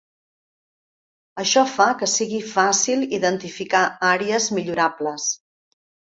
Això 1.41 1.63
fa 1.73 1.85
que 1.99 2.07
sigui 2.13 2.39
fàcil 2.53 3.03
identificar 3.17 3.83
àrees 4.13 4.47
millorables. 4.59 5.27